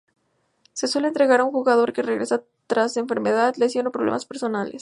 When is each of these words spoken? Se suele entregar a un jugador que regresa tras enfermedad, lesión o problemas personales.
Se 0.73 0.87
suele 0.87 1.09
entregar 1.09 1.41
a 1.41 1.43
un 1.43 1.51
jugador 1.51 1.93
que 1.93 2.01
regresa 2.01 2.41
tras 2.65 2.97
enfermedad, 2.97 3.53
lesión 3.57 3.85
o 3.85 3.91
problemas 3.91 4.25
personales. 4.25 4.79